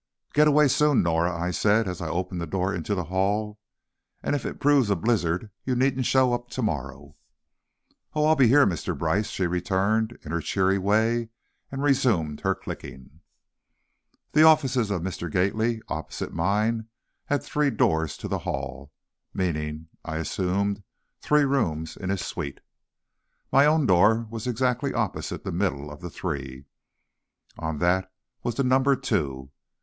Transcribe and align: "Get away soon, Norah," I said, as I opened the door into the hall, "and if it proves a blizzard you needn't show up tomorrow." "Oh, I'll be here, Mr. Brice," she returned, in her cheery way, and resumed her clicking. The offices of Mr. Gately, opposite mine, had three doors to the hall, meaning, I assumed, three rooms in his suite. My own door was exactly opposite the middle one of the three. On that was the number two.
"Get 0.33 0.47
away 0.47 0.67
soon, 0.67 1.03
Norah," 1.03 1.37
I 1.39 1.51
said, 1.51 1.87
as 1.87 2.01
I 2.01 2.07
opened 2.09 2.41
the 2.41 2.47
door 2.47 2.73
into 2.73 2.95
the 2.95 3.03
hall, 3.03 3.59
"and 4.23 4.35
if 4.35 4.47
it 4.47 4.59
proves 4.59 4.89
a 4.89 4.95
blizzard 4.95 5.51
you 5.63 5.75
needn't 5.75 6.07
show 6.07 6.33
up 6.33 6.49
tomorrow." 6.49 7.15
"Oh, 8.15 8.25
I'll 8.25 8.35
be 8.35 8.47
here, 8.47 8.65
Mr. 8.65 8.97
Brice," 8.97 9.29
she 9.29 9.45
returned, 9.45 10.17
in 10.23 10.31
her 10.31 10.41
cheery 10.41 10.79
way, 10.79 11.29
and 11.71 11.83
resumed 11.83 12.39
her 12.39 12.55
clicking. 12.55 13.21
The 14.31 14.41
offices 14.41 14.89
of 14.89 15.03
Mr. 15.03 15.31
Gately, 15.31 15.83
opposite 15.87 16.33
mine, 16.33 16.87
had 17.25 17.43
three 17.43 17.69
doors 17.69 18.17
to 18.17 18.27
the 18.27 18.39
hall, 18.39 18.91
meaning, 19.35 19.87
I 20.03 20.15
assumed, 20.17 20.81
three 21.19 21.43
rooms 21.45 21.95
in 21.95 22.09
his 22.09 22.21
suite. 22.25 22.61
My 23.51 23.67
own 23.67 23.85
door 23.85 24.25
was 24.31 24.47
exactly 24.47 24.95
opposite 24.95 25.43
the 25.43 25.51
middle 25.51 25.83
one 25.85 25.93
of 25.93 26.01
the 26.01 26.09
three. 26.09 26.65
On 27.59 27.77
that 27.77 28.11
was 28.41 28.55
the 28.55 28.63
number 28.63 28.95
two. 28.95 29.51